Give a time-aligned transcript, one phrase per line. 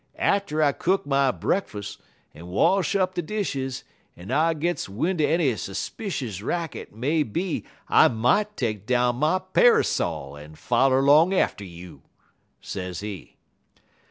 [0.15, 1.99] 'Atter I cook my brekkus
[2.33, 3.83] en wash up de dishes,
[4.17, 9.37] ef I gits win' er any 'spicious racket may be I mought take down my
[9.37, 12.01] pairsol en foller long atter you,'
[12.61, 13.35] sezee.